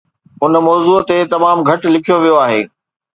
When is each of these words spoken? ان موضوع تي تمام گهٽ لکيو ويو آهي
ان 0.43 0.53
موضوع 0.67 0.99
تي 1.09 1.17
تمام 1.33 1.59
گهٽ 1.67 1.81
لکيو 1.93 2.17
ويو 2.21 2.37
آهي 2.45 2.61